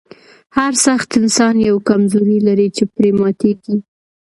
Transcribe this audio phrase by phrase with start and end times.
[0.57, 3.75] هر سخت انسان یوه کمزوري لري چې پرې ماتیږي